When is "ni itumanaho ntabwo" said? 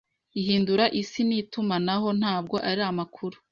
1.27-2.55